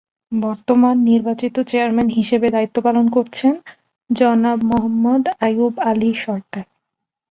[0.31, 3.53] বর্তমান নির্বাচিত চেয়ারম্যান হিসেবে দায়িত্ব পালন করছেন
[4.09, 6.65] জনাব মোহাম্মদ আইয়ুব আলী সরকার।